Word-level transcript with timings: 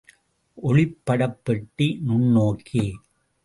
ஒளிப்படப் 0.63 1.39
பெட்டி, 1.43 2.01
நுண்ணோக்கி. 2.07 2.93